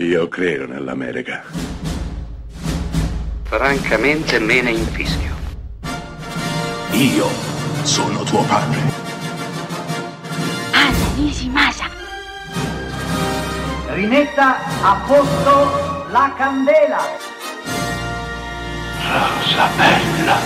[0.00, 1.42] Io credo nell'America.
[3.42, 5.34] Francamente me ne infischio.
[6.92, 7.26] Io
[7.82, 8.78] sono tuo padre.
[10.70, 11.86] Anna Nishimasa.
[13.88, 17.00] Rimetta a posto la candela.
[19.02, 20.36] Rosa bella.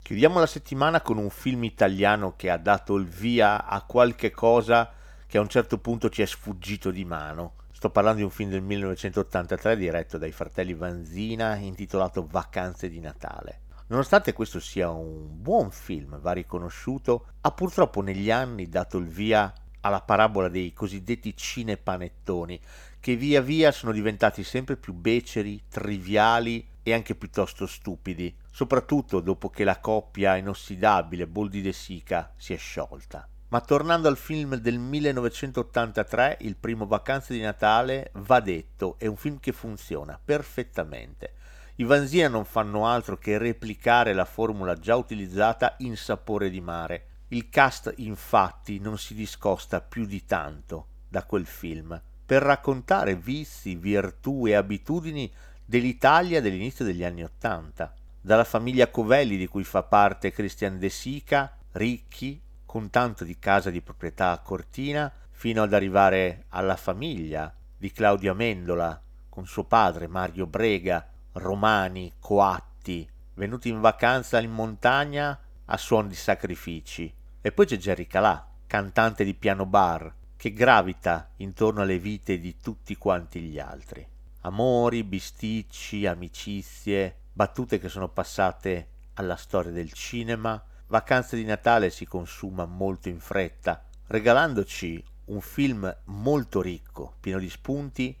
[0.00, 4.90] Chiudiamo la settimana con un film italiano che ha dato il via a qualche cosa
[5.26, 7.56] che a un certo punto ci è sfuggito di mano.
[7.82, 13.62] Sto parlando di un film del 1983 diretto dai fratelli Vanzina intitolato Vacanze di Natale.
[13.88, 19.52] Nonostante questo sia un buon film, va riconosciuto, ha purtroppo negli anni dato il via
[19.80, 22.60] alla parabola dei cosiddetti cinepanettoni,
[23.00, 29.50] che via via sono diventati sempre più beceri, triviali e anche piuttosto stupidi, soprattutto dopo
[29.50, 33.26] che la coppia inossidabile Boldi De Sica si è sciolta.
[33.52, 39.16] Ma tornando al film del 1983, Il primo Vacanze di Natale, va detto, è un
[39.16, 41.34] film che funziona perfettamente.
[41.74, 47.08] I Vanzina non fanno altro che replicare la formula già utilizzata in Sapore di mare.
[47.28, 52.00] Il cast infatti non si discosta più di tanto da quel film.
[52.24, 55.30] Per raccontare vizi, virtù e abitudini
[55.62, 57.92] dell'Italia dell'inizio degli anni Ottanta.
[58.18, 62.40] Dalla famiglia Covelli di cui fa parte Christian De Sica, ricchi,
[62.72, 68.32] con tanto di casa di proprietà a Cortina, fino ad arrivare alla famiglia di Claudia
[68.32, 76.08] Mendola, con suo padre Mario Brega, romani, coatti, venuti in vacanza in montagna a suon
[76.08, 77.14] di sacrifici.
[77.42, 82.56] E poi c'è Jerry Calà, cantante di piano bar, che gravita intorno alle vite di
[82.56, 84.08] tutti quanti gli altri.
[84.44, 90.58] Amori, bisticci, amicizie, battute che sono passate alla storia del cinema,
[90.92, 97.48] Vacanze di Natale si consuma molto in fretta, regalandoci un film molto ricco, pieno di
[97.48, 98.14] spunti,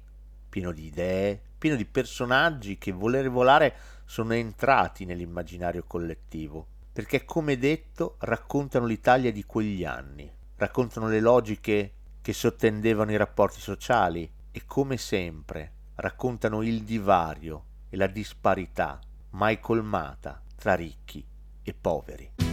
[0.48, 3.74] pieno di idee, pieno di personaggi che voler volare
[4.06, 11.92] sono entrati nell'immaginario collettivo, perché come detto raccontano l'Italia di quegli anni, raccontano le logiche
[12.22, 18.98] che sottendevano i rapporti sociali e come sempre raccontano il divario e la disparità
[19.32, 21.22] mai colmata tra ricchi
[21.62, 22.51] e poveri.